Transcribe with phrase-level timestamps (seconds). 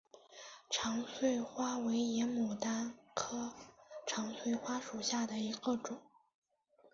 [0.67, 3.53] 长穗花为野牡丹科
[4.07, 6.01] 长穗花属下的一个种。